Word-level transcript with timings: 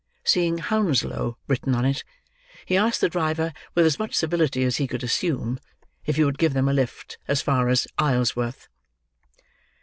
Seeing 0.23 0.57
"Hounslow" 0.57 1.37
written 1.47 1.75
on 1.75 1.85
it, 1.85 2.03
he 2.65 2.75
asked 2.75 3.01
the 3.01 3.07
driver 3.07 3.53
with 3.75 3.85
as 3.85 3.99
much 3.99 4.15
civility 4.15 4.63
as 4.63 4.77
he 4.77 4.87
could 4.87 5.03
assume, 5.03 5.59
if 6.07 6.15
he 6.15 6.23
would 6.23 6.39
give 6.39 6.53
them 6.53 6.67
a 6.67 6.73
lift 6.73 7.19
as 7.27 7.43
far 7.43 7.69
as 7.69 7.85
Isleworth. 7.99 8.67